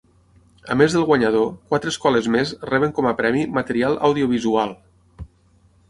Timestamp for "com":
3.01-3.11